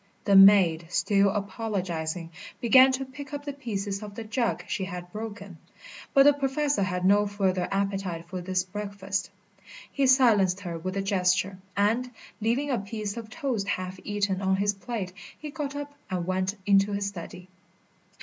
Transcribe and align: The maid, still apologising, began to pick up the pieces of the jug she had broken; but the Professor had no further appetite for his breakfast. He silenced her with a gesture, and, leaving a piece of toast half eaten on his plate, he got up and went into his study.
The 0.25 0.35
maid, 0.35 0.87
still 0.89 1.29
apologising, 1.29 2.31
began 2.59 2.91
to 2.93 3.05
pick 3.05 3.33
up 3.35 3.45
the 3.45 3.53
pieces 3.53 4.01
of 4.01 4.15
the 4.15 4.23
jug 4.23 4.63
she 4.67 4.85
had 4.85 5.11
broken; 5.11 5.59
but 6.11 6.23
the 6.23 6.33
Professor 6.33 6.81
had 6.81 7.05
no 7.05 7.27
further 7.27 7.67
appetite 7.71 8.27
for 8.27 8.41
his 8.41 8.63
breakfast. 8.63 9.29
He 9.91 10.07
silenced 10.07 10.61
her 10.61 10.79
with 10.79 10.97
a 10.97 11.03
gesture, 11.03 11.59
and, 11.77 12.09
leaving 12.41 12.71
a 12.71 12.79
piece 12.79 13.15
of 13.15 13.29
toast 13.29 13.67
half 13.67 13.99
eaten 14.03 14.41
on 14.41 14.55
his 14.55 14.73
plate, 14.73 15.13
he 15.37 15.51
got 15.51 15.75
up 15.75 15.93
and 16.09 16.25
went 16.25 16.55
into 16.65 16.93
his 16.93 17.05
study. 17.05 17.47